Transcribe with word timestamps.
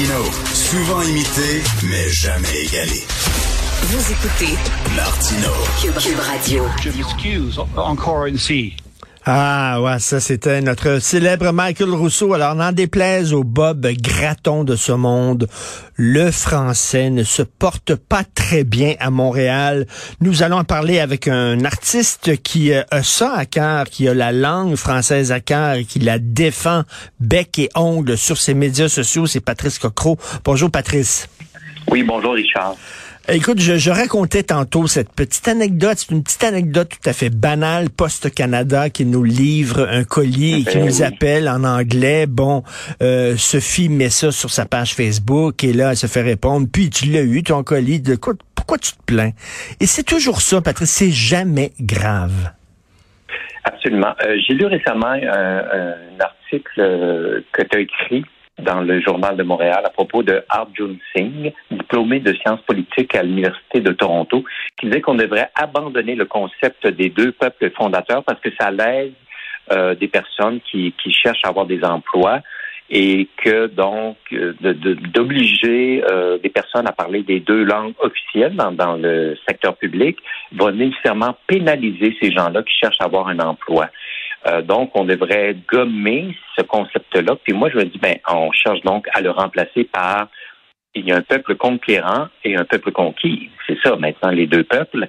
Martino, 0.00 0.24
souvent 0.54 1.02
imité, 1.02 1.62
mais 1.82 2.08
jamais 2.08 2.64
égalé. 2.64 3.02
Vous 3.82 4.12
écoutez 4.12 4.56
Martino. 4.96 5.50
Cube, 5.82 5.94
Cube 5.98 6.18
Radio. 6.20 6.64
Je 6.82 6.88
m'excuse 6.90 7.58
encore 7.76 8.24
une 8.24 8.38
fois. 8.38 8.89
Ah 9.26 9.82
ouais, 9.82 9.98
ça 9.98 10.18
c'était 10.18 10.62
notre 10.62 10.98
célèbre 10.98 11.52
Michael 11.52 11.90
Rousseau. 11.90 12.32
Alors 12.32 12.54
n'en 12.54 12.72
déplaise 12.72 13.34
au 13.34 13.44
Bob 13.44 13.86
Gratton 13.86 14.64
de 14.64 14.76
ce 14.76 14.92
monde, 14.92 15.46
le 15.94 16.30
français 16.30 17.10
ne 17.10 17.22
se 17.22 17.42
porte 17.42 17.94
pas 17.96 18.22
très 18.24 18.64
bien 18.64 18.94
à 18.98 19.10
Montréal. 19.10 19.86
Nous 20.22 20.42
allons 20.42 20.56
en 20.56 20.64
parler 20.64 21.00
avec 21.00 21.28
un 21.28 21.66
artiste 21.66 22.42
qui 22.42 22.72
a 22.72 22.86
ça 23.02 23.34
à 23.34 23.44
cœur, 23.44 23.84
qui 23.84 24.08
a 24.08 24.14
la 24.14 24.32
langue 24.32 24.76
française 24.76 25.32
à 25.32 25.40
cœur 25.40 25.74
et 25.74 25.84
qui 25.84 25.98
la 25.98 26.18
défend 26.18 26.84
bec 27.20 27.58
et 27.58 27.68
ongle 27.74 28.16
sur 28.16 28.38
ses 28.38 28.54
médias 28.54 28.88
sociaux. 28.88 29.26
C'est 29.26 29.40
Patrice 29.40 29.78
Cocro. 29.78 30.16
Bonjour 30.44 30.70
Patrice. 30.70 31.28
Oui, 31.90 32.02
bonjour 32.02 32.32
Richard. 32.32 32.74
Écoute, 33.28 33.60
je, 33.60 33.76
je, 33.76 33.90
racontais 33.90 34.42
tantôt 34.42 34.86
cette 34.86 35.12
petite 35.12 35.46
anecdote, 35.46 35.98
c'est 35.98 36.10
une 36.10 36.22
petite 36.24 36.42
anecdote 36.42 36.88
tout 36.88 37.08
à 37.08 37.12
fait 37.12 37.28
banale, 37.30 37.90
Poste 37.90 38.34
Canada 38.34 38.90
qui 38.90 39.04
nous 39.04 39.22
livre 39.22 39.86
un 39.88 40.04
colis 40.04 40.60
et 40.60 40.64
qui 40.64 40.78
Ben 40.78 40.86
nous 40.86 41.00
oui. 41.00 41.02
appelle 41.04 41.48
en 41.48 41.62
anglais. 41.62 42.26
Bon, 42.26 42.64
euh, 43.02 43.36
Sophie 43.36 43.88
met 43.88 44.08
ça 44.10 44.32
sur 44.32 44.50
sa 44.50 44.64
page 44.64 44.94
Facebook 44.94 45.62
et 45.62 45.72
là, 45.72 45.90
elle 45.90 45.96
se 45.96 46.06
fait 46.06 46.22
répondre. 46.22 46.66
Puis 46.72 46.90
tu 46.90 47.06
l'as 47.06 47.22
eu, 47.22 47.42
ton 47.42 47.62
colis. 47.62 48.00
De 48.00 48.16
quoi, 48.16 48.34
pourquoi 48.54 48.78
tu 48.78 48.92
te 48.92 49.02
plains? 49.04 49.30
Et 49.80 49.86
c'est 49.86 50.02
toujours 50.02 50.40
ça, 50.40 50.60
Patrice, 50.60 50.90
c'est 50.90 51.12
jamais 51.12 51.72
grave. 51.78 52.50
Absolument. 53.64 54.14
Euh, 54.24 54.36
J'ai 54.48 54.54
lu 54.54 54.64
récemment 54.66 55.06
un, 55.08 55.18
un 55.22 56.20
article 56.20 57.44
que 57.52 57.62
tu 57.62 57.76
as 57.76 57.80
écrit 57.80 58.24
dans 58.60 58.80
le 58.80 59.00
Journal 59.00 59.36
de 59.36 59.42
Montréal 59.42 59.82
à 59.84 59.90
propos 59.90 60.22
de 60.22 60.42
Arjun 60.48 60.96
Singh, 61.14 61.52
diplômé 61.70 62.20
de 62.20 62.32
sciences 62.34 62.60
politiques 62.62 63.14
à 63.14 63.22
l'Université 63.22 63.80
de 63.80 63.92
Toronto, 63.92 64.44
qui 64.78 64.86
disait 64.86 65.00
qu'on 65.00 65.14
devrait 65.14 65.50
abandonner 65.54 66.14
le 66.14 66.26
concept 66.26 66.86
des 66.86 67.10
deux 67.10 67.32
peuples 67.32 67.70
fondateurs 67.70 68.24
parce 68.24 68.40
que 68.40 68.50
ça 68.58 68.70
lèse 68.70 69.12
euh, 69.72 69.94
des 69.94 70.08
personnes 70.08 70.60
qui, 70.70 70.94
qui 71.02 71.12
cherchent 71.12 71.44
à 71.44 71.48
avoir 71.48 71.66
des 71.66 71.84
emplois 71.84 72.40
et 72.90 73.28
que 73.36 73.68
donc 73.68 74.16
euh, 74.32 74.52
d'obliger 75.14 76.02
euh, 76.10 76.38
des 76.38 76.48
personnes 76.48 76.88
à 76.88 76.92
parler 76.92 77.22
des 77.22 77.38
deux 77.38 77.62
langues 77.62 77.94
officielles 78.00 78.56
dans, 78.56 78.72
dans 78.72 78.96
le 78.96 79.36
secteur 79.48 79.76
public 79.76 80.18
va 80.52 80.72
nécessairement 80.72 81.36
pénaliser 81.46 82.16
ces 82.20 82.32
gens-là 82.32 82.62
qui 82.64 82.74
cherchent 82.74 83.00
à 83.00 83.04
avoir 83.04 83.28
un 83.28 83.38
emploi. 83.38 83.88
Euh, 84.46 84.62
donc, 84.62 84.90
on 84.94 85.04
devrait 85.04 85.56
gommer 85.70 86.36
ce 86.56 86.62
concept-là. 86.62 87.36
Puis 87.44 87.52
moi, 87.52 87.68
je 87.70 87.76
me 87.76 87.84
dis, 87.84 87.98
ben, 87.98 88.16
on 88.28 88.50
cherche 88.52 88.80
donc 88.82 89.06
à 89.12 89.20
le 89.20 89.30
remplacer 89.30 89.84
par 89.84 90.28
il 90.94 91.08
y 91.08 91.12
a 91.12 91.16
un 91.16 91.22
peuple 91.22 91.54
conquérant 91.54 92.28
et 92.44 92.56
un 92.56 92.64
peuple 92.64 92.90
conquis. 92.90 93.50
C'est 93.66 93.78
ça 93.82 93.96
maintenant, 93.96 94.30
les 94.30 94.46
deux 94.46 94.64
peuples, 94.64 95.06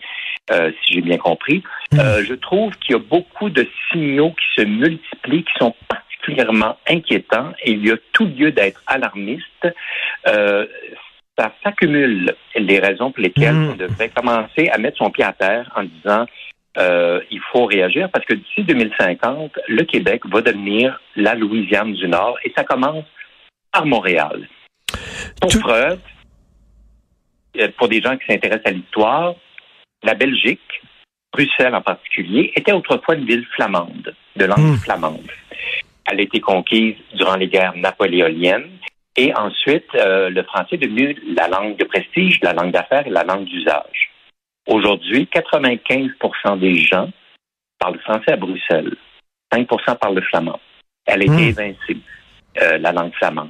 euh, 0.51 0.71
si 0.83 0.93
j'ai 0.93 1.01
bien 1.01 1.17
compris. 1.17 1.63
Euh, 1.95 2.23
je 2.23 2.33
trouve 2.35 2.75
qu'il 2.77 2.95
y 2.95 2.99
a 2.99 3.01
beaucoup 3.01 3.49
de 3.49 3.67
signaux 3.91 4.31
qui 4.31 4.61
se 4.61 4.67
multiplient, 4.67 5.43
qui 5.43 5.53
sont 5.59 5.73
particulièrement 5.87 6.77
inquiétants 6.87 7.51
et 7.63 7.71
il 7.71 7.87
y 7.87 7.91
a 7.91 7.97
tout 8.13 8.25
lieu 8.25 8.51
d'être 8.51 8.81
alarmiste. 8.85 9.67
Euh, 10.27 10.67
ça 11.37 11.51
s'accumule 11.63 12.35
les 12.55 12.79
raisons 12.79 13.11
pour 13.11 13.23
lesquelles 13.23 13.55
Mm. 13.55 13.69
on 13.71 13.75
devrait 13.75 14.09
commencer 14.09 14.69
à 14.69 14.77
mettre 14.77 14.97
son 14.97 15.09
pied 15.09 15.23
à 15.23 15.33
terre 15.33 15.71
en 15.75 15.83
disant 15.83 16.25
euh, 16.77 17.19
il 17.29 17.41
faut 17.51 17.65
réagir 17.65 18.09
parce 18.11 18.25
que 18.25 18.33
d'ici 18.33 18.63
2050, 18.63 19.57
le 19.67 19.83
Québec 19.83 20.21
va 20.25 20.41
devenir 20.41 20.99
la 21.15 21.35
Louisiane 21.35 21.93
du 21.93 22.07
Nord 22.07 22.37
et 22.43 22.53
ça 22.55 22.63
commence 22.63 23.05
par 23.71 23.85
Montréal. 23.85 24.47
Pour 25.41 25.51
Tout- 25.51 25.59
preuve, 25.59 25.99
euh, 27.59 27.67
pour 27.77 27.87
des 27.89 28.01
gens 28.01 28.17
qui 28.17 28.25
s'intéressent 28.27 28.65
à 28.67 28.71
l'histoire, 28.71 29.35
la 30.03 30.13
Belgique, 30.13 30.59
Bruxelles 31.33 31.75
en 31.75 31.81
particulier, 31.81 32.51
était 32.55 32.71
autrefois 32.73 33.15
une 33.15 33.25
ville 33.25 33.45
flamande, 33.55 34.13
de 34.35 34.45
langue 34.45 34.59
Mm. 34.73 34.77
flamande. 34.77 35.31
Elle 36.09 36.19
a 36.19 36.23
été 36.23 36.39
conquise 36.39 36.95
durant 37.13 37.35
les 37.35 37.47
guerres 37.47 37.75
napoléoniennes. 37.75 38.69
Et 39.17 39.33
ensuite, 39.35 39.87
euh, 39.95 40.29
le 40.29 40.43
français 40.43 40.75
est 40.75 40.77
devenu 40.77 41.17
la 41.35 41.47
langue 41.49 41.75
de 41.77 41.83
prestige, 41.83 42.39
la 42.41 42.53
langue 42.53 42.71
d'affaires 42.71 43.05
et 43.05 43.09
la 43.09 43.23
langue 43.23 43.43
d'usage. 43.45 44.10
Aujourd'hui, 44.67 45.27
95% 45.33 46.59
des 46.59 46.75
gens 46.75 47.09
parlent 47.79 47.99
français 47.99 48.31
à 48.33 48.37
Bruxelles. 48.37 48.95
5% 49.53 49.97
parlent 49.97 50.15
le 50.15 50.21
flamand. 50.21 50.59
Elle 51.05 51.21
a 51.21 51.25
été 51.25 51.33
Hmm. 51.33 51.59
évincée, 51.59 51.97
euh, 52.61 52.77
la 52.77 52.91
langue 52.91 53.13
flamande. 53.15 53.49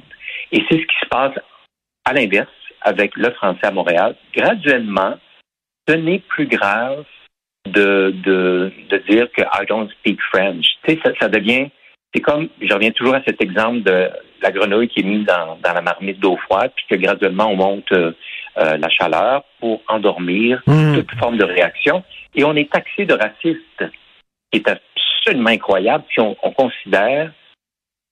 Et 0.50 0.64
c'est 0.68 0.78
ce 0.78 0.86
qui 0.86 0.96
se 1.02 1.08
passe 1.08 1.34
à 2.04 2.12
l'inverse 2.12 2.48
avec 2.80 3.14
le 3.16 3.30
français 3.32 3.66
à 3.66 3.70
Montréal. 3.70 4.16
Graduellement, 4.34 5.18
ce 5.88 5.94
n'est 5.94 6.18
plus 6.20 6.46
grave 6.46 7.04
de, 7.66 8.12
de, 8.24 8.72
de 8.88 8.98
dire 9.08 9.30
que 9.32 9.42
I 9.42 9.66
don't 9.68 9.90
speak 9.90 10.20
French. 10.32 10.66
Tu 10.84 10.94
sais, 10.94 11.00
ça, 11.04 11.12
ça 11.20 11.28
devient, 11.28 11.68
c'est 12.14 12.20
comme, 12.20 12.48
je 12.60 12.72
reviens 12.72 12.90
toujours 12.90 13.14
à 13.14 13.22
cet 13.26 13.40
exemple 13.42 13.82
de 13.82 14.10
la 14.42 14.50
grenouille 14.50 14.88
qui 14.88 15.00
est 15.00 15.04
mise 15.04 15.26
dans, 15.26 15.58
dans 15.62 15.72
la 15.72 15.80
marmite 15.80 16.20
d'eau 16.20 16.36
froide, 16.36 16.72
puis 16.76 16.84
que 16.90 16.96
graduellement 16.96 17.48
on 17.48 17.56
monte 17.56 17.92
euh, 17.92 18.12
euh, 18.58 18.76
la 18.76 18.88
chaleur 18.90 19.44
pour 19.60 19.80
endormir 19.88 20.62
Mm. 20.92 20.94
toute 20.94 21.18
forme 21.18 21.36
de 21.36 21.44
réaction. 21.44 22.04
Et 22.34 22.44
on 22.44 22.54
est 22.54 22.70
taxé 22.70 23.04
de 23.04 23.14
raciste, 23.14 23.84
qui 24.50 24.58
est 24.58 24.68
absolument 24.68 25.50
incroyable 25.50 26.04
si 26.12 26.20
on, 26.20 26.36
on 26.42 26.52
considère 26.52 27.32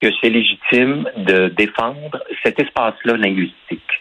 que 0.00 0.08
c'est 0.20 0.30
légitime 0.30 1.08
de 1.16 1.48
défendre 1.48 2.22
cet 2.42 2.58
espace-là 2.58 3.16
linguistique. 3.16 4.00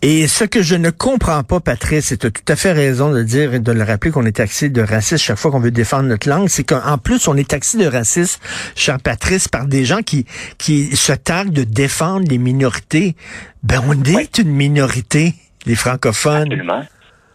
Et 0.00 0.26
ce 0.26 0.44
que 0.44 0.62
je 0.62 0.74
ne 0.74 0.90
comprends 0.90 1.42
pas, 1.42 1.60
Patrice, 1.60 2.12
et 2.12 2.18
tu 2.18 2.26
as 2.26 2.30
tout 2.30 2.42
à 2.48 2.56
fait 2.56 2.72
raison 2.72 3.12
de 3.12 3.22
dire 3.22 3.54
et 3.54 3.60
de 3.60 3.72
le 3.72 3.82
rappeler 3.82 4.10
qu'on 4.10 4.24
est 4.24 4.36
taxé 4.36 4.70
de 4.70 4.80
racisme 4.80 5.18
chaque 5.22 5.36
fois 5.38 5.50
qu'on 5.50 5.60
veut 5.60 5.70
défendre 5.70 6.04
notre 6.04 6.28
langue, 6.28 6.48
c'est 6.48 6.64
qu'en 6.64 6.98
plus, 6.98 7.28
on 7.28 7.36
est 7.36 7.48
taxé 7.50 7.78
de 7.78 7.86
racisme, 7.86 8.40
cher 8.74 8.98
Patrice, 9.02 9.48
par 9.48 9.66
des 9.66 9.84
gens 9.84 10.00
qui, 10.02 10.24
qui 10.58 10.96
se 10.96 11.12
targuent 11.12 11.52
de 11.52 11.64
défendre 11.64 12.26
les 12.30 12.38
minorités. 12.38 13.14
Ben, 13.62 13.80
on 13.86 13.92
est 13.92 14.16
Oui. 14.16 14.28
une 14.38 14.50
minorité, 14.52 15.34
les 15.66 15.74
francophones. 15.74 16.52
Absolument. 16.52 16.86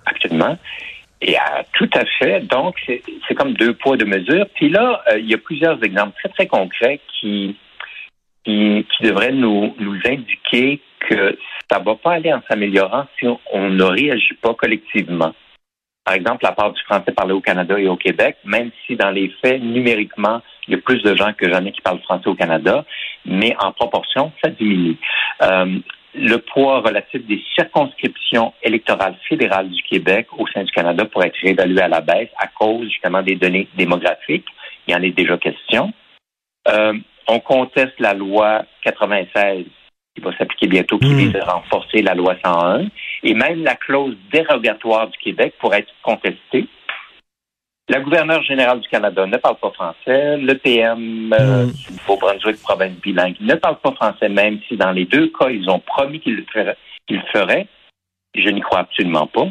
Absolument. 0.06 0.58
Et 1.22 1.36
euh, 1.36 1.64
tout 1.74 1.90
à 1.94 2.04
fait. 2.20 2.42
Donc, 2.48 2.76
c'est 2.86 3.02
c'est 3.28 3.34
comme 3.36 3.54
deux 3.54 3.74
poids, 3.74 3.98
deux 3.98 4.06
mesures. 4.06 4.46
Puis 4.56 4.70
là, 4.70 5.02
euh, 5.12 5.20
il 5.20 5.30
y 5.30 5.34
a 5.34 5.38
plusieurs 5.38 5.84
exemples 5.84 6.14
très, 6.24 6.30
très 6.30 6.48
concrets 6.48 7.02
qui, 7.20 7.58
qui, 8.46 8.86
qui 8.96 9.04
devraient 9.04 9.32
nous, 9.32 9.76
nous 9.80 9.98
indiquer 10.06 10.80
que 11.08 11.38
ça 11.70 11.80
ne 11.80 11.86
va 11.86 11.96
pas 11.96 12.14
aller 12.14 12.34
en 12.34 12.42
s'améliorant 12.50 13.06
si 13.20 13.28
on, 13.54 13.70
ne 13.70 13.84
réagit 13.84 14.36
pas 14.42 14.54
collectivement. 14.54 15.34
Par 16.06 16.14
exemple, 16.14 16.44
la 16.44 16.54
part 16.54 16.72
du 16.72 16.82
français 16.84 17.12
parlé 17.12 17.34
au 17.34 17.42
Canada 17.42 17.78
et 17.78 17.88
au 17.88 17.98
Québec, 17.98 18.38
même 18.46 18.72
si 18.86 18.96
dans 18.96 19.10
les 19.10 19.30
faits, 19.42 19.62
numériquement, 19.62 20.42
il 20.68 20.76
y 20.76 20.78
a 20.78 20.82
plus 20.82 21.02
de 21.02 21.16
gens 21.16 21.34
que 21.34 21.52
jamais 21.52 21.72
qui 21.72 21.82
parlent 21.82 22.00
français 22.00 22.28
au 22.28 22.36
Canada, 22.36 22.86
mais 23.26 23.56
en 23.60 23.74
proportion, 23.74 24.32
ça 24.42 24.50
diminue. 24.50 24.98
Euh, 25.42 25.80
le 26.16 26.38
poids 26.38 26.80
relatif 26.80 27.26
des 27.28 27.44
circonscriptions 27.56 28.54
électorales 28.64 29.18
fédérales 29.28 29.70
du 29.70 29.84
Québec 29.84 30.28
au 30.38 30.48
sein 30.48 30.64
du 30.64 30.72
Canada 30.72 31.06
pourrait 31.06 31.28
être 31.28 31.40
réévalué 31.42 31.82
à 31.82 31.88
la 31.88 32.02
baisse 32.02 32.30
à 32.40 32.48
cause 32.48 32.90
justement 32.90 33.22
des 33.22 33.36
données 33.36 33.68
démographiques. 33.76 34.48
Il 34.88 34.94
y 34.94 34.96
en 34.96 35.02
est 35.02 35.12
déjà 35.12 35.38
question. 35.38 35.94
Euh, 36.70 36.94
on 37.28 37.40
conteste 37.40 38.00
la 38.00 38.14
loi 38.14 38.64
96 38.84 39.66
qui 40.18 40.24
va 40.24 40.36
s'appliquer 40.38 40.68
bientôt, 40.68 40.98
qui 40.98 41.14
Mm. 41.14 41.18
vise 41.18 41.36
à 41.36 41.46
renforcer 41.46 42.02
la 42.02 42.16
loi 42.16 42.36
101. 42.44 42.88
Et 43.24 43.34
même 43.34 43.64
la 43.64 43.76
clause 43.76 44.16
dérogatoire 44.32 45.08
du 45.10 45.18
Québec 45.20 45.54
pourrait 45.60 45.80
être 45.80 45.94
contestée. 46.04 46.68
La 47.90 48.02
gouverneure 48.02 48.44
générale 48.44 48.82
du 48.82 48.88
Canada 48.90 49.26
ne 49.26 49.38
parle 49.38 49.58
pas 49.58 49.72
français. 49.72 50.38
Le 50.38 50.56
PM 50.56 51.34
euh, 51.34 51.66
Mm. 51.68 51.72
du 51.72 51.94
Nouveau-Brunswick, 51.94 52.62
province 52.62 52.94
bilingue, 53.00 53.36
ne 53.40 53.56
parle 53.56 53.78
pas 53.80 53.92
français, 53.94 54.28
même 54.30 54.60
si 54.68 54.76
dans 54.76 54.92
les 54.92 55.06
deux 55.06 55.28
cas, 55.40 55.50
ils 55.50 55.70
ont 55.70 55.80
promis 55.80 56.20
qu'ils 56.20 56.36
le 56.36 56.46
le 57.10 57.22
feraient. 57.32 57.68
Je 58.36 58.50
n'y 58.50 58.60
crois 58.62 58.80
absolument 58.80 59.28
pas. 59.28 59.48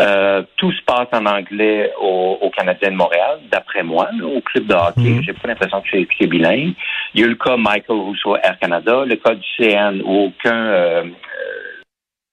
Euh, 0.00 0.42
tout 0.56 0.72
se 0.72 0.82
passe 0.82 1.06
en 1.12 1.24
anglais 1.24 1.92
au, 2.00 2.38
au 2.40 2.50
Canadien 2.50 2.90
de 2.90 2.96
Montréal, 2.96 3.38
d'après 3.50 3.84
moi, 3.84 4.08
là, 4.18 4.26
au 4.26 4.40
club 4.40 4.66
de 4.66 4.74
hockey. 4.74 5.10
Mm. 5.10 5.22
J'ai 5.22 5.32
pas 5.32 5.48
l'impression 5.48 5.80
que 5.82 5.88
c'est 5.92 6.08
c'est 6.18 6.26
bilingue. 6.26 6.74
Il 7.14 7.20
y 7.20 7.22
a 7.22 7.26
eu 7.26 7.30
le 7.30 7.36
cas 7.36 7.56
Michael 7.56 7.98
Rousseau 7.98 8.36
Air 8.36 8.58
Canada, 8.60 9.04
le 9.04 9.14
cas 9.16 9.34
du 9.34 9.46
CN 9.56 10.02
où 10.04 10.26
aucun 10.26 10.56
euh, 10.56 11.04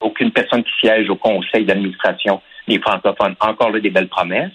aucune 0.01 0.31
personne 0.31 0.63
qui 0.63 0.71
siège 0.79 1.09
au 1.09 1.15
conseil 1.15 1.63
d'administration 1.65 2.41
des 2.67 2.79
francophones. 2.79 3.35
Encore 3.39 3.69
là, 3.69 3.79
des 3.79 3.91
belles 3.91 4.09
promesses. 4.09 4.51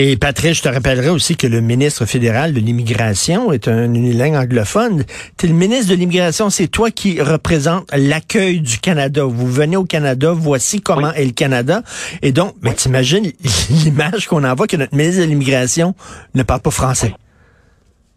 Et 0.00 0.16
Patrice, 0.16 0.58
je 0.58 0.62
te 0.62 0.68
rappellerai 0.68 1.08
aussi 1.08 1.36
que 1.36 1.48
le 1.48 1.60
ministre 1.60 2.06
fédéral 2.06 2.54
de 2.54 2.60
l'immigration 2.60 3.50
est 3.50 3.66
un 3.66 3.92
unilingue 3.92 4.36
anglophone. 4.36 5.02
Tu 5.36 5.46
es 5.46 5.48
le 5.48 5.56
ministre 5.56 5.92
de 5.92 5.98
l'immigration, 5.98 6.50
c'est 6.50 6.68
toi 6.68 6.92
qui 6.92 7.20
représente 7.20 7.84
l'accueil 7.92 8.60
du 8.60 8.78
Canada. 8.78 9.24
Vous 9.24 9.48
venez 9.48 9.76
au 9.76 9.82
Canada, 9.82 10.30
voici 10.32 10.80
comment 10.80 11.12
est 11.14 11.24
le 11.24 11.32
Canada. 11.32 11.82
Et 12.22 12.30
donc, 12.30 12.54
mais 12.62 12.74
t'imagines 12.74 13.24
l'image 13.70 14.28
qu'on 14.28 14.44
envoie 14.44 14.68
que 14.68 14.76
notre 14.76 14.94
ministre 14.94 15.22
de 15.22 15.26
l'immigration 15.26 15.94
ne 16.36 16.44
parle 16.44 16.60
pas 16.60 16.70
français. 16.70 17.12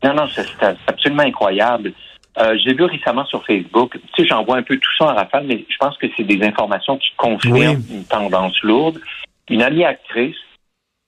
Non, 0.04 0.14
non, 0.14 0.28
c'est 0.36 0.46
absolument 0.86 1.24
incroyable. 1.24 1.94
Euh, 2.38 2.56
J'ai 2.64 2.76
vu 2.76 2.84
récemment 2.84 3.26
sur 3.26 3.44
Facebook, 3.44 3.98
tu 4.14 4.22
sais, 4.22 4.30
j'envoie 4.30 4.58
un 4.58 4.64
peu 4.64 4.78
tout 4.78 4.92
ça 5.00 5.06
en 5.06 5.16
rafale, 5.16 5.46
mais 5.48 5.66
je 5.68 5.78
pense 5.80 5.98
que 5.98 6.06
c'est 6.16 6.24
des 6.24 6.46
informations 6.46 6.98
qui 7.00 7.10
confirment 7.18 7.82
une 7.90 8.06
tendance 8.06 8.62
lourde. 8.62 9.00
Une 9.50 9.64
amie 9.64 9.84
actrice 9.84 10.38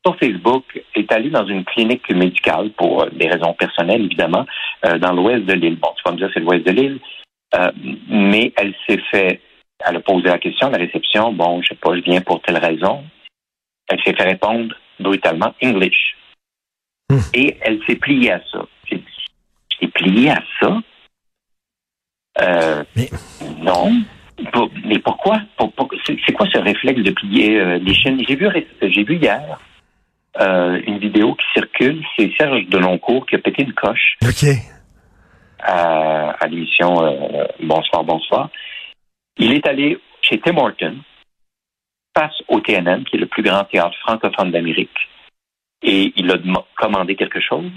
sur 0.05 0.17
Facebook 0.17 0.83
est 0.95 1.11
allée 1.11 1.29
dans 1.29 1.45
une 1.45 1.63
clinique 1.63 2.09
médicale 2.09 2.71
pour 2.71 3.03
euh, 3.03 3.09
des 3.11 3.27
raisons 3.29 3.53
personnelles, 3.53 4.03
évidemment, 4.03 4.45
euh, 4.85 4.97
dans 4.97 5.13
l'ouest 5.13 5.45
de 5.45 5.53
l'île. 5.53 5.77
Bon, 5.77 5.89
tu 5.95 6.03
vas 6.05 6.11
me 6.11 6.17
dire 6.17 6.29
c'est 6.33 6.39
l'ouest 6.41 6.65
de 6.65 6.71
l'île, 6.71 6.99
euh, 7.55 7.71
mais 8.09 8.53
elle 8.57 8.75
s'est 8.87 9.01
fait, 9.11 9.39
elle 9.85 9.95
a 9.97 9.99
posé 10.01 10.27
la 10.27 10.39
question 10.39 10.67
à 10.67 10.71
la 10.71 10.77
réception, 10.77 11.31
bon, 11.33 11.61
je 11.61 11.69
sais 11.69 11.75
pas, 11.75 11.95
je 11.95 12.01
viens 12.01 12.21
pour 12.21 12.41
telle 12.41 12.57
raison. 12.57 13.03
Elle 13.89 14.01
s'est 14.03 14.13
fait 14.13 14.23
répondre 14.23 14.75
brutalement 14.99 15.53
English. 15.63 16.15
Hmm. 17.09 17.19
Et 17.33 17.57
elle 17.61 17.79
s'est 17.85 17.97
pliée 17.97 18.31
à 18.31 18.41
ça. 18.51 18.65
J'ai 18.89 18.97
dit, 18.97 19.05
j'ai 19.79 19.87
plié 19.87 20.31
à 20.31 20.43
ça? 20.59 20.81
Euh, 22.41 22.83
Mais- 22.95 23.09
Non. 23.59 23.91
Pour- 24.51 24.71
mais 24.83 24.99
pourquoi? 24.99 25.41
Pour- 25.57 25.71
pour- 25.73 25.89
c'est 26.05 26.33
quoi 26.33 26.47
ce 26.51 26.57
réflexe 26.57 27.01
de 27.01 27.11
plier 27.11 27.59
euh, 27.59 27.77
les 27.77 27.93
chaînes? 27.93 28.21
J'ai 28.27 28.35
vu, 28.35 28.47
j'ai 28.81 29.03
vu 29.03 29.17
hier 29.17 29.59
euh, 30.39 30.81
une 30.87 30.99
vidéo 30.99 31.35
qui 31.35 31.45
circule. 31.53 32.03
C'est 32.17 32.31
Serge 32.37 32.65
Deloncourt 32.67 33.25
qui 33.25 33.35
a 33.35 33.39
pété 33.39 33.63
une 33.63 33.73
coche 33.73 34.17
OK. 34.23 34.49
à, 35.59 36.31
à 36.31 36.47
l'émission 36.47 37.03
euh, 37.05 37.45
Bonsoir, 37.61 38.03
bonsoir. 38.03 38.49
Il 39.37 39.53
est 39.53 39.67
allé 39.67 39.99
chez 40.21 40.39
Tim 40.39 40.57
Horton, 40.57 40.97
face 42.17 42.35
au 42.47 42.59
TNM, 42.61 43.03
qui 43.05 43.17
est 43.17 43.19
le 43.19 43.27
plus 43.27 43.43
grand 43.43 43.63
théâtre 43.65 43.97
francophone 44.01 44.51
d'Amérique, 44.51 44.89
et 45.81 46.13
il 46.15 46.31
a 46.31 46.37
commandé 46.77 47.15
quelque 47.15 47.41
chose, 47.41 47.71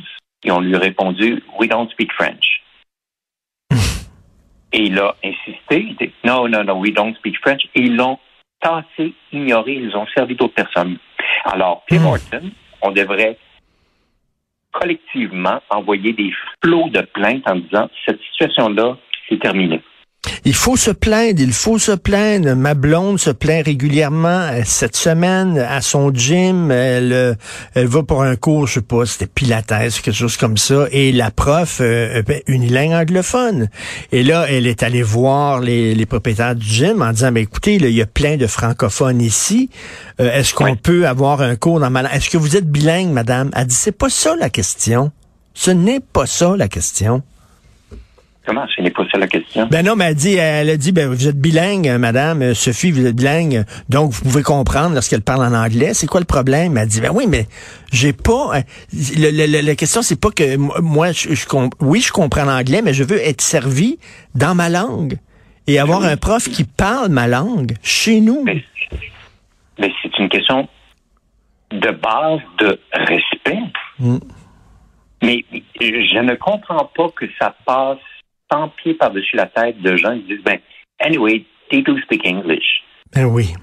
et 0.44 0.50
on 0.50 0.60
lui 0.60 0.74
a 0.76 0.78
répondu 0.78 1.42
We 1.58 1.68
don't 1.68 1.90
speak 1.90 2.12
French. 2.12 2.62
et 4.72 4.82
il 4.82 4.98
a 4.98 5.16
insisté, 5.24 5.80
il 5.80 5.96
dit 5.96 6.12
Non, 6.24 6.48
non, 6.48 6.62
non, 6.64 6.78
we 6.78 6.92
don't 6.92 7.14
speak 7.16 7.38
French. 7.40 7.64
Et 7.74 7.80
ils 7.80 7.96
l'ont 7.96 8.18
tassé, 8.60 9.14
ignoré, 9.32 9.74
ils 9.74 9.96
ont 9.96 10.06
servi 10.14 10.36
d'autres 10.36 10.54
personnes. 10.54 10.98
Alors, 11.44 11.84
Tim 11.88 12.00
Hmm. 12.00 12.06
Horton, 12.06 12.50
on 12.82 12.90
devrait 12.92 13.38
collectivement 14.72 15.60
envoyer 15.70 16.12
des 16.12 16.32
flots 16.62 16.88
de 16.90 17.00
plaintes 17.00 17.48
en 17.48 17.56
disant 17.56 17.88
cette 18.04 18.20
situation-là, 18.32 18.96
c'est 19.28 19.40
terminé. 19.40 19.80
Il 20.48 20.54
faut 20.54 20.76
se 20.76 20.92
plaindre, 20.92 21.40
il 21.40 21.52
faut 21.52 21.76
se 21.80 21.90
plaindre. 21.90 22.54
Ma 22.54 22.74
blonde 22.74 23.18
se 23.18 23.30
plaint 23.30 23.64
régulièrement 23.66 24.42
euh, 24.52 24.60
cette 24.64 24.94
semaine 24.94 25.58
à 25.58 25.80
son 25.80 26.14
gym. 26.14 26.70
Elle, 26.70 27.12
euh, 27.12 27.34
elle 27.74 27.88
va 27.88 28.04
pour 28.04 28.22
un 28.22 28.36
cours, 28.36 28.68
je 28.68 28.74
sais 28.74 28.80
pas, 28.80 29.04
c'était 29.06 29.26
Pilates, 29.26 29.66
quelque 29.66 30.12
chose 30.12 30.36
comme 30.36 30.56
ça. 30.56 30.86
Et 30.92 31.10
la 31.10 31.32
prof, 31.32 31.78
euh, 31.80 32.22
euh, 32.30 32.38
unilingue 32.46 32.92
anglophone. 32.92 33.68
Et 34.12 34.22
là, 34.22 34.46
elle 34.48 34.68
est 34.68 34.84
allée 34.84 35.02
voir 35.02 35.58
les, 35.58 35.96
les 35.96 36.06
propriétaires 36.06 36.54
du 36.54 36.64
gym 36.64 37.02
en 37.02 37.10
disant, 37.10 37.32
ben 37.32 37.42
écoutez, 37.42 37.80
là, 37.80 37.88
il 37.88 37.96
y 37.96 38.02
a 38.02 38.06
plein 38.06 38.36
de 38.36 38.46
francophones 38.46 39.20
ici. 39.20 39.68
Euh, 40.20 40.32
Est-ce 40.32 40.54
qu'on 40.54 40.66
Oui. 40.66 40.76
peut 40.80 41.08
avoir 41.08 41.40
un 41.40 41.56
cours 41.56 41.80
dans 41.80 41.90
ma 41.90 42.02
langue? 42.02 42.12
Est-ce 42.14 42.30
que 42.30 42.38
vous 42.38 42.56
êtes 42.56 42.70
bilingue, 42.70 43.10
madame? 43.10 43.50
Elle 43.56 43.66
dit, 43.66 43.74
c'est 43.74 43.90
pas 43.90 44.10
ça 44.10 44.36
la 44.38 44.48
question. 44.48 45.10
Ce 45.54 45.72
n'est 45.72 45.98
pas 46.00 46.26
ça 46.26 46.54
la 46.56 46.68
question. 46.68 47.22
Comment? 48.46 48.64
Ce 48.74 48.80
n'est 48.80 48.90
pas 48.90 49.02
ça 49.10 49.18
la 49.18 49.26
question. 49.26 49.66
Ben 49.70 49.84
non, 49.84 49.96
mais 49.96 50.04
elle, 50.06 50.14
dit, 50.14 50.34
elle 50.34 50.70
a 50.70 50.76
dit, 50.76 50.92
ben 50.92 51.08
vous 51.08 51.26
êtes 51.26 51.38
bilingue, 51.40 51.88
euh, 51.88 51.98
madame, 51.98 52.42
euh, 52.42 52.54
Sophie, 52.54 52.92
vous 52.92 53.04
êtes 53.04 53.16
bilingue, 53.16 53.64
donc 53.88 54.12
vous 54.12 54.22
pouvez 54.22 54.42
comprendre 54.42 54.94
lorsqu'elle 54.94 55.22
parle 55.22 55.44
en 55.44 55.52
anglais. 55.52 55.94
C'est 55.94 56.06
quoi 56.06 56.20
le 56.20 56.26
problème? 56.26 56.78
Elle 56.78 56.86
dit, 56.88 57.00
ben 57.00 57.10
oui, 57.12 57.26
mais 57.28 57.46
j'ai 57.92 58.12
pas... 58.12 58.56
euh, 58.58 58.60
le- 58.92 59.30
le- 59.30 59.46
le- 59.52 59.66
la 59.66 59.74
question, 59.74 60.00
c'est 60.02 60.20
pas 60.20 60.30
que 60.30 60.56
moi- 60.56 61.12
je, 61.12 61.34
je 61.34 61.46
oui, 61.80 62.00
je 62.00 62.12
comprends 62.12 62.44
l'anglais, 62.44 62.82
mais 62.82 62.94
je 62.94 63.02
veux 63.04 63.20
être 63.20 63.40
servi 63.40 63.98
dans 64.34 64.54
ma 64.54 64.68
langue 64.68 65.16
et 65.66 65.78
avoir 65.80 66.04
un 66.04 66.16
prof 66.16 66.48
qui 66.48 66.62
parle 66.62 67.08
ma 67.10 67.26
langue 67.26 67.72
chez 67.82 68.20
nous. 68.20 68.44
Mais, 68.44 68.62
mais 69.80 69.92
c'est 70.02 70.16
une 70.18 70.28
question 70.28 70.68
de 71.72 71.90
base 71.90 72.40
de 72.60 72.78
respect. 72.92 73.58
Mm. 73.98 74.18
Mais 75.22 75.44
je 75.80 76.20
ne 76.22 76.34
comprends 76.36 76.88
pas 76.96 77.08
que 77.16 77.24
ça 77.40 77.56
passe 77.66 77.98
sans 78.50 78.68
pied 78.68 78.94
par-dessus 78.94 79.36
la 79.36 79.46
tête 79.46 79.80
de 79.80 79.96
gens 79.96 80.14
qui 80.16 80.24
disent, 80.24 80.44
ben, 80.44 80.58
anyway, 81.00 81.44
they 81.70 81.82
do 81.82 81.98
speak 82.00 82.26
English. 82.26 82.82
Ben 83.14 83.24
oui. 83.24 83.54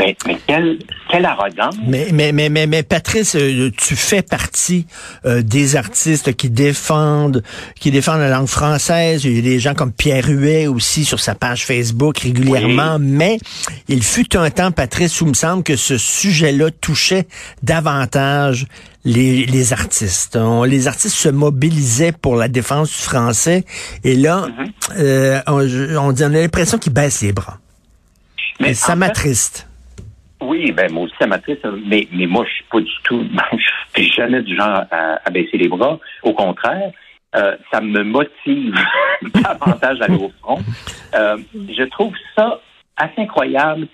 Mais, 0.00 0.16
mais 0.26 0.38
quelle, 0.46 0.78
quelle 1.10 1.24
arrogance. 1.26 1.74
Mais, 1.86 2.08
mais, 2.12 2.32
mais, 2.32 2.48
mais, 2.48 2.66
mais 2.66 2.82
Patrice, 2.82 3.36
euh, 3.36 3.70
tu 3.76 3.94
fais 3.96 4.22
partie 4.22 4.86
euh, 5.26 5.42
des 5.42 5.76
artistes 5.76 6.34
qui 6.34 6.48
défendent, 6.50 7.42
qui 7.78 7.90
défendent 7.90 8.20
la 8.20 8.30
langue 8.30 8.48
française. 8.48 9.24
Il 9.24 9.36
y 9.36 9.38
a 9.38 9.42
des 9.42 9.58
gens 9.60 9.74
comme 9.74 9.92
Pierre 9.92 10.26
Huet 10.28 10.66
aussi 10.66 11.04
sur 11.04 11.20
sa 11.20 11.34
page 11.34 11.66
Facebook 11.66 12.18
régulièrement. 12.20 12.98
Mais 12.98 13.38
il 13.88 14.02
fut 14.02 14.36
un 14.36 14.50
temps, 14.50 14.72
Patrice, 14.72 15.20
où 15.20 15.26
il 15.26 15.30
me 15.30 15.34
semble 15.34 15.62
que 15.62 15.76
ce 15.76 15.98
sujet-là 15.98 16.70
touchait 16.80 17.26
davantage 17.62 18.66
les, 19.04 19.46
les 19.46 19.72
artistes. 19.72 20.36
On- 20.36 20.64
les 20.64 20.88
artistes 20.88 21.16
se 21.16 21.28
mobilisaient 21.28 22.12
pour 22.12 22.36
la 22.36 22.48
défense 22.48 22.88
du 22.90 23.02
français. 23.02 23.64
Et 24.04 24.14
là, 24.16 24.46
euh, 24.98 25.40
on, 25.46 25.60
on, 25.96 26.10
a 26.20 26.28
l'impression 26.28 26.78
qu'ils 26.78 26.92
baissent 26.92 27.22
les 27.22 27.32
bras. 27.32 27.58
Mais 28.60 28.70
Et 28.70 28.74
ça 28.74 28.96
m'attriste. 28.96 29.66
Oui, 30.40 30.72
ben 30.72 30.90
moi 30.92 31.04
aussi 31.04 31.14
ça 31.20 31.26
m'attriste, 31.26 31.66
mais, 31.86 32.08
mais 32.12 32.26
moi 32.26 32.44
je 32.48 32.54
suis 32.54 32.64
pas 32.70 32.80
du 32.80 32.92
tout, 33.04 33.24
je 33.96 34.02
suis 34.02 34.10
jamais 34.12 34.42
du 34.42 34.56
genre 34.56 34.84
à, 34.90 35.18
à 35.24 35.30
baisser 35.30 35.58
les 35.58 35.68
bras. 35.68 35.98
Au 36.22 36.32
contraire, 36.32 36.90
euh, 37.36 37.56
ça 37.70 37.80
me 37.80 38.02
motive 38.02 38.74
davantage 39.34 40.00
à 40.00 40.04
aller 40.04 40.16
au 40.16 40.32
front. 40.40 40.58
Euh, 41.14 41.36
je 41.54 41.82
trouve 41.90 42.14
ça 42.36 42.60
assez 42.96 43.20
incroyable 43.22 43.86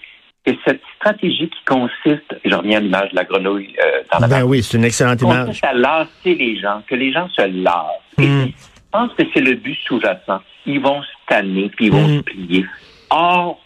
que 0.44 0.52
cette 0.64 0.80
stratégie 0.96 1.48
qui 1.50 1.64
consiste, 1.66 2.36
je 2.44 2.54
reviens 2.54 2.78
à 2.78 2.80
l'image 2.80 3.10
de 3.10 3.16
la 3.16 3.24
grenouille 3.24 3.74
euh, 3.84 4.02
dans 4.12 4.20
la 4.20 4.28
Ben 4.28 4.44
oui, 4.44 4.62
c'est 4.62 4.76
une 4.76 4.84
excellente 4.84 5.20
image. 5.22 5.46
consiste 5.46 5.64
à 5.64 5.72
lasser 5.72 6.34
les 6.36 6.56
gens, 6.60 6.82
que 6.86 6.94
les 6.94 7.12
gens 7.12 7.28
se 7.30 7.42
lassent. 7.42 8.16
Mm. 8.18 8.46
je 8.46 8.52
pense 8.92 9.12
que 9.14 9.24
c'est 9.34 9.40
le 9.40 9.54
but 9.56 9.76
sous-jacent. 9.84 10.40
Ils 10.64 10.80
vont 10.80 11.02
se 11.02 11.08
tanner, 11.28 11.68
puis 11.76 11.86
ils 11.86 11.92
vont 11.92 12.06
Mm. 12.06 12.16
se 12.18 12.22
plier. 12.22 12.66
Or, 13.10 13.60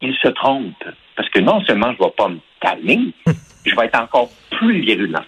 ils 0.00 0.14
se 0.22 0.28
trompent. 0.28 0.72
Parce 1.16 1.28
que 1.30 1.40
non 1.40 1.60
seulement 1.64 1.92
je 1.98 2.02
ne 2.02 2.06
vais 2.08 2.14
pas 2.16 2.28
me 2.28 2.38
tanner, 2.60 3.00
je 3.66 3.74
vais 3.74 3.86
être 3.86 4.00
encore 4.00 4.30
plus 4.50 4.80
virulent. 4.82 5.24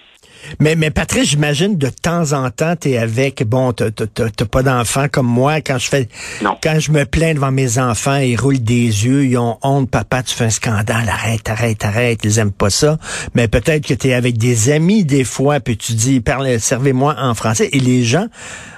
Mais, 0.61 0.77
mais 0.77 0.91
Patrice, 0.91 1.31
j'imagine 1.31 1.77
de 1.77 1.89
temps 1.89 2.33
en 2.33 2.49
temps, 2.51 2.77
tu 2.77 2.91
es 2.91 2.99
avec, 2.99 3.43
bon, 3.43 3.73
t'as 3.73 3.91
t'as- 3.91 4.07
t'as- 4.07 4.31
t'as 4.31 4.45
pas 4.45 4.63
d'enfants 4.63 5.09
comme 5.11 5.27
moi. 5.27 5.61
Quand 5.61 5.79
je 5.79 5.89
fais, 5.89 6.09
Non. 6.43 6.57
quand 6.63 6.79
je 6.79 6.93
me 6.93 7.05
plains 7.05 7.35
devant 7.35 7.51
mes 7.51 7.79
enfants, 7.81 8.17
ils 8.19 8.37
roulent 8.37 8.63
des 8.63 8.85
yeux, 9.05 9.25
ils 9.25 9.37
ont 9.37 9.59
honte, 9.63 9.91
papa, 9.91 10.23
tu 10.23 10.35
fais 10.35 10.45
un 10.45 10.51
scandale, 10.51 11.09
arrête, 11.09 11.49
arrête, 11.51 11.85
arrête, 11.85 12.21
ils 12.25 12.39
aiment 12.39 12.53
pas 12.53 12.71
ça. 12.71 12.99
Mais 13.35 13.49
peut-être 13.49 13.85
que 13.87 13.95
tu 13.95 14.09
es 14.09 14.15
avec 14.15 14.39
des 14.39 14.71
amis 14.71 15.05
des 15.05 15.25
fois, 15.25 15.59
puis 15.59 15.77
tu 15.77 15.93
dis, 15.95 16.21
parlez, 16.21 16.61
servez-moi 16.61 17.17
en 17.19 17.35
français. 17.35 17.69
Et 17.73 17.81
les 17.81 18.05
gens, 18.05 18.27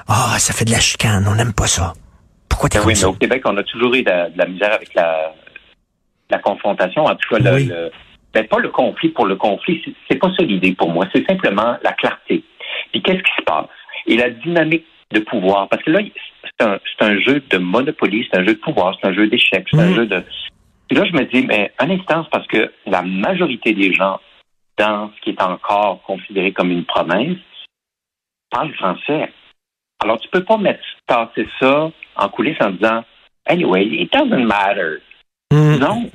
ah, 0.09 0.37
ça 0.39 0.55
fait 0.55 0.65
de 0.65 0.73
la 0.73 0.81
chicane, 0.81 1.27
on 1.31 1.35
n'aime 1.35 1.53
pas 1.53 1.67
ça. 1.67 1.93
Pourquoi 2.49 2.71
t'es 2.71 2.79
Ben 2.79 2.87
oui, 2.87 2.95
mais 2.97 3.05
au 3.05 3.13
Québec, 3.13 3.43
on 3.45 3.57
a 3.59 3.63
toujours 3.65 3.95
eu 3.95 4.03
de 4.03 4.11
la 4.35 4.47
misère 4.47 4.73
avec 4.73 4.95
la, 4.95 5.35
la 6.31 6.39
confrontation. 6.39 7.05
En 7.05 7.15
tout 7.17 7.29
cas, 7.35 7.39
le, 7.39 7.55
Oui. 7.55 7.65
le- 7.67 7.91
ben, 8.33 8.47
pas 8.47 8.59
le 8.59 8.69
conflit 8.69 9.09
pour 9.11 9.27
le 9.27 9.37
conflit. 9.37 9.83
C'est- 10.09 10.17
pas 10.19 10.31
ça 10.39 10.45
l'idée 10.45 10.73
pour 10.75 10.91
moi. 10.91 11.07
C'est 11.15 11.27
simplement 11.27 11.77
la 11.83 11.93
clarté. 11.93 12.43
Puis 12.93 13.03
qu'est-ce 13.03 13.19
qui 13.23 13.33
se 13.39 13.43
passe? 13.45 13.67
Et 14.07 14.17
la 14.17 14.31
dynamique 14.31 14.85
de 15.13 15.21
pouvoir. 15.21 15.69
Parce 15.69 15.83
que 15.83 15.91
là, 15.91 16.01
c'est 16.45 16.67
un, 16.67 16.79
c'est 16.85 17.05
un 17.05 17.19
jeu 17.21 17.43
de 17.51 17.59
monopoly, 17.59 18.27
c'est 18.31 18.39
un 18.39 18.45
jeu 18.45 18.55
de 18.55 18.61
pouvoir, 18.61 18.97
c'est 19.01 19.09
un 19.09 19.13
jeu 19.13 19.27
d'échecs, 19.27 19.67
c'est 19.71 19.81
un 19.81 19.89
Mhm. 19.89 19.95
jeu 19.97 20.07
de. 20.07 20.23
Et 20.91 20.95
là, 20.95 21.05
je 21.05 21.13
me 21.13 21.25
dis, 21.25 21.45
mais 21.47 21.73
un 21.79 21.91
instant, 21.91 22.23
c'est 22.25 22.31
parce 22.31 22.47
que 22.47 22.73
la 22.87 23.03
majorité 23.03 23.73
des 23.73 23.93
gens 23.93 24.21
dans 24.79 25.11
ce 25.15 25.21
qui 25.23 25.31
est 25.31 25.43
encore 25.43 26.03
considéré 26.03 26.53
comme 26.53 26.71
une 26.71 26.85
province 26.85 27.37
parlent 28.51 28.75
français. 28.75 29.33
Alors, 30.03 30.19
tu 30.21 30.29
peux 30.29 30.45
pas 30.45 30.57
mettre 30.57 30.81
tasser 31.07 31.47
ça 31.61 31.91
en 32.17 32.29
coulisses 32.29 32.57
en 32.61 32.71
disant 32.71 33.05
Anyway, 33.47 33.85
it 33.87 34.13
doesn't 34.13 34.45
matter. 34.47 34.99
Hmm. 35.53 35.77
Non. 35.77 36.11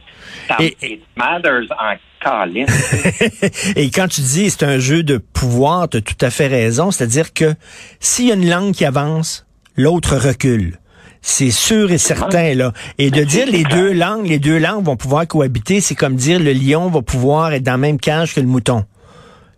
Ça, 0.47 0.57
Et- 0.59 0.77
it 0.81 1.01
matters 1.15 1.67
en. 1.71 1.95
Et 3.75 3.91
quand 3.91 4.07
tu 4.07 4.21
dis 4.21 4.49
c'est 4.49 4.63
un 4.65 4.79
jeu 4.79 5.03
de 5.03 5.17
pouvoir, 5.17 5.87
tu 5.87 5.97
as 5.97 6.01
tout 6.01 6.15
à 6.21 6.31
fait 6.31 6.47
raison. 6.47 6.89
C'est-à-dire 6.89 7.33
que 7.33 7.53
s'il 7.99 8.27
y 8.27 8.31
a 8.31 8.35
une 8.35 8.49
langue 8.49 8.71
qui 8.73 8.83
avance, 8.83 9.45
l'autre 9.77 10.15
recule. 10.17 10.79
C'est 11.21 11.51
sûr 11.51 11.91
et 11.91 11.97
certain, 11.99 12.55
là. 12.55 12.71
Et 12.97 13.11
de 13.11 13.17
Ben, 13.17 13.25
dire 13.25 13.45
les 13.47 13.63
deux 13.63 13.93
langues, 13.93 14.27
les 14.27 14.39
deux 14.39 14.57
langues 14.57 14.83
vont 14.85 14.95
pouvoir 14.95 15.27
cohabiter, 15.27 15.81
c'est 15.81 15.93
comme 15.95 16.15
dire 16.15 16.39
le 16.39 16.51
lion 16.53 16.89
va 16.89 17.03
pouvoir 17.03 17.53
être 17.53 17.63
dans 17.63 17.73
la 17.73 17.77
même 17.77 17.99
cage 17.99 18.33
que 18.33 18.39
le 18.39 18.47
mouton. 18.47 18.85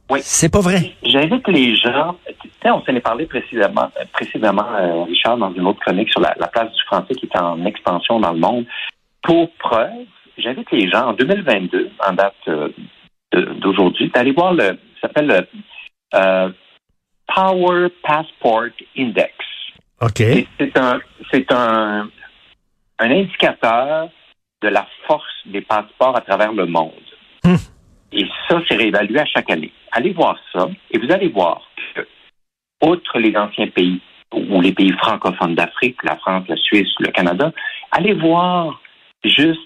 Oui. 0.09 0.19
C'est 0.23 0.49
pas 0.49 0.61
vrai. 0.61 0.91
J'invite 1.03 1.47
les 1.49 1.75
gens, 1.77 2.15
tu 2.41 2.49
sais, 2.63 2.69
on 2.69 2.81
s'en 2.83 2.95
est 2.95 3.01
parlé 3.01 3.25
précédemment, 3.25 3.89
euh, 3.99 4.03
précédemment 4.13 4.65
euh, 4.77 5.03
Richard, 5.03 5.37
dans 5.37 5.53
une 5.53 5.67
autre 5.67 5.79
chronique 5.81 6.09
sur 6.09 6.19
la, 6.21 6.33
la 6.39 6.47
place 6.47 6.71
du 6.71 6.81
français 6.85 7.13
qui 7.15 7.25
est 7.25 7.37
en 7.39 7.65
expansion 7.65 8.19
dans 8.19 8.31
le 8.31 8.39
monde. 8.39 8.65
Pour 9.23 9.51
preuve, 9.55 10.05
j'invite 10.37 10.71
les 10.71 10.89
gens 10.89 11.07
en 11.09 11.13
2022, 11.13 11.91
en 12.07 12.13
date 12.13 12.35
euh, 12.47 12.69
d'aujourd'hui, 13.31 14.09
d'aller 14.09 14.31
voir 14.31 14.53
le, 14.53 14.77
ça 15.01 15.07
s'appelle 15.07 15.27
le 15.27 15.47
euh, 16.15 16.49
Power 17.33 17.87
Passport 18.03 18.69
Index. 18.97 19.33
OK. 20.01 20.23
C'est 20.59 20.77
un, 20.77 20.99
c'est 21.31 21.51
un, 21.51 22.09
un 22.99 23.11
indicateur 23.11 24.09
de 24.61 24.67
la 24.67 24.87
force 25.07 25.25
des 25.45 25.61
passeports 25.61 26.15
à 26.15 26.21
travers 26.21 26.53
le 26.53 26.65
monde. 26.65 26.91
Hmm. 27.43 27.55
Et 28.11 28.25
ça, 28.47 28.61
c'est 28.67 28.75
réévalué 28.75 29.19
à 29.19 29.25
chaque 29.25 29.49
année. 29.49 29.71
Allez 29.91 30.13
voir 30.13 30.37
ça 30.53 30.67
et 30.91 30.97
vous 30.97 31.11
allez 31.11 31.27
voir 31.27 31.61
que, 31.93 32.07
outre 32.81 33.19
les 33.19 33.35
anciens 33.35 33.67
pays 33.67 34.01
ou 34.33 34.61
les 34.61 34.73
pays 34.73 34.91
francophones 34.93 35.55
d'Afrique, 35.55 36.03
la 36.03 36.15
France, 36.17 36.45
la 36.47 36.57
Suisse, 36.57 36.93
le 36.99 37.11
Canada, 37.11 37.51
allez 37.91 38.13
voir 38.13 38.81
juste 39.23 39.59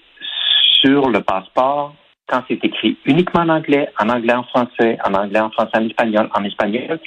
sur 0.80 1.08
le 1.08 1.20
passeport 1.20 1.94
quand 2.28 2.42
c'est 2.48 2.64
écrit 2.64 2.96
uniquement 3.04 3.42
en 3.42 3.48
anglais, 3.50 3.88
en 3.98 4.08
anglais 4.08 4.34
en 4.34 4.44
français, 4.44 4.98
en 5.04 5.14
anglais 5.14 5.40
en 5.40 5.50
français 5.50 5.76
en 5.76 5.86
espagnol, 5.86 6.30
en 6.34 6.44
espagnol. 6.44 7.00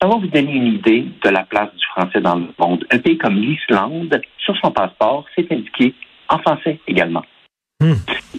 Ça 0.00 0.08
va 0.08 0.16
vous 0.16 0.26
donner 0.26 0.52
une 0.52 0.74
idée 0.74 1.06
de 1.22 1.28
la 1.28 1.44
place 1.44 1.72
du 1.74 1.86
français 1.86 2.20
dans 2.20 2.34
le 2.34 2.48
monde. 2.58 2.84
Un 2.90 2.98
pays 2.98 3.16
comme 3.18 3.36
l'Islande, 3.36 4.20
sur 4.38 4.56
son 4.58 4.72
passeport, 4.72 5.24
c'est 5.36 5.50
indiqué 5.52 5.94
en 6.28 6.38
français 6.38 6.80
également. 6.88 7.22
Hmm. 7.80 7.94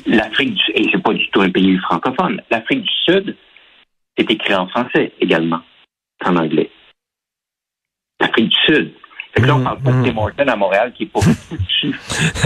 L'Afrique 0.05 0.55
du 0.55 0.71
et 0.73 0.89
c'est 0.91 1.01
pas 1.01 1.13
du 1.13 1.29
tout 1.29 1.41
un 1.41 1.49
pays 1.49 1.77
francophone. 1.77 2.41
L'Afrique 2.51 2.81
du 2.81 2.91
Sud, 3.05 3.37
c'est 4.17 4.29
écrit 4.29 4.55
en 4.55 4.67
français 4.67 5.13
également, 5.21 5.61
en 6.25 6.35
anglais. 6.35 6.69
L'Afrique 8.19 8.49
du 8.49 8.57
Sud. 8.65 8.93
Fait 9.33 9.41
que 9.41 9.47
là, 9.47 9.55
on 9.55 9.59
Hmm, 9.59 9.63
parle 9.63 9.79
pas 9.79 9.91
de 9.91 9.95
hmm. 9.97 10.05
Tim 10.05 10.17
Hortons 10.17 10.47
à 10.47 10.55
Montréal 10.55 10.93
qui 10.95 11.03
est 11.03 11.05
pas 11.07 11.19
foutu 11.21 11.95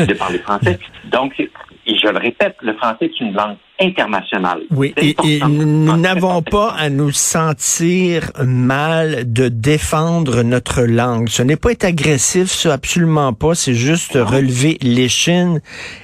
de 0.05 0.13
parler 0.13 0.39
français. 0.39 0.79
Donc, 1.11 1.33
et 1.39 1.95
je 1.97 2.07
le 2.07 2.17
répète, 2.17 2.55
le 2.61 2.73
français 2.75 3.05
est 3.05 3.19
une 3.21 3.33
langue 3.33 3.55
internationale. 3.79 4.61
Oui, 4.71 4.93
et, 4.97 5.15
nous 5.47 5.95
n'avons 5.97 6.41
pas 6.41 6.71
à 6.71 6.89
nous 6.89 7.11
sentir 7.11 8.31
mal 8.43 9.31
de 9.31 9.47
défendre 9.47 10.41
notre 10.43 10.83
langue. 10.83 11.29
Ce 11.29 11.43
n'est 11.43 11.55
pas 11.55 11.71
être 11.71 11.85
agressif, 11.85 12.47
ça, 12.47 12.73
absolument 12.73 13.33
pas. 13.33 13.55
C'est 13.55 13.73
juste 13.73 14.13
relever 14.15 14.77
l'échine. 14.81 15.61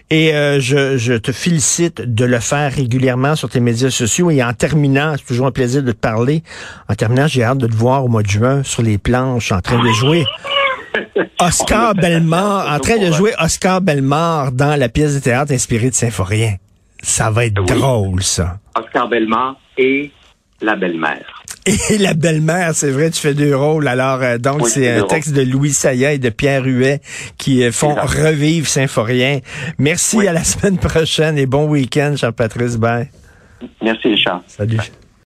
Et 0.10 0.34
euh, 0.36 0.60
je, 0.60 0.98
je 0.98 1.14
te 1.14 1.32
félicite 1.32 2.02
de 2.02 2.26
le 2.26 2.40
faire 2.40 2.72
régulièrement 2.72 3.36
sur 3.36 3.50
tes 3.50 3.60
médias 3.60 3.90
sociaux. 3.90 4.30
Et 4.32 4.44
en 4.44 4.54
terminant, 4.54 5.16
c'est 5.18 5.26
toujours 5.26 5.48
un 5.48 5.52
plaisir 5.52 5.84
de 5.84 5.92
te 5.92 5.98
parler. 5.98 6.44
En 6.88 6.94
terminant, 6.94 7.28
j'ai 7.28 7.44
hâte 7.44 7.58
de 7.58 7.68
te 7.68 7.76
voir 7.76 8.06
au 8.06 8.08
mois 8.08 8.24
de 8.24 8.30
juin 8.30 8.64
sur 8.64 8.84
les 8.84 8.98
planches 8.98 9.52
en 9.52 9.60
train 9.60 9.84
de 9.84 9.90
jouer. 9.90 10.24
Oscar 11.40 11.94
Bellemare, 11.96 12.74
en 12.74 12.80
train 12.80 12.98
de 12.98 13.12
jouer 13.12 13.34
Oscar 13.40 13.82
Bellemare 13.82 14.52
dans 14.52 14.76
la 14.80 14.90
pièce 14.90 15.16
de 15.16 15.20
théâtre 15.20 15.52
inspirée 15.54 15.90
de 15.90 15.96
Symphorien. 15.96 16.56
Ça 17.02 17.30
va 17.32 17.46
être 17.46 17.60
Oui. 17.60 17.66
drôle, 17.80 18.24
ça. 18.24 18.60
Oscar 18.80 19.08
Bellemare 19.10 19.56
et 19.78 20.12
la 20.62 20.76
belle-mère. 20.76 21.44
Et 21.90 21.98
la 21.98 22.14
belle-mère, 22.14 22.72
c'est 22.76 22.92
vrai, 22.92 23.10
tu 23.10 23.22
fais 23.22 23.34
deux 23.34 23.56
rôles. 23.56 23.88
Alors, 23.88 24.22
euh, 24.22 24.38
donc, 24.38 24.64
Oui, 24.64 24.70
c'est 24.70 24.98
un 24.98 25.04
texte 25.04 25.32
de 25.34 25.42
Louis 25.44 25.72
Saillat 25.72 26.12
et 26.14 26.18
de 26.18 26.28
Pierre 26.30 26.66
Huet 26.66 27.00
qui 27.38 27.64
euh, 27.64 27.72
font 27.72 27.92
Exact. 27.98 28.22
revivre 28.28 28.68
Symphorien. 28.68 29.40
Merci, 29.78 30.18
Oui. 30.18 30.28
à 30.28 30.34
la 30.34 30.44
semaine 30.44 30.78
prochaine 30.78 31.38
et 31.38 31.46
bon 31.46 31.66
week-end, 31.70 32.16
Jean-Patrice 32.18 32.76
Bay. 32.78 33.10
Merci, 33.82 34.10
Richard. 34.10 34.42
Salut. 34.48 34.78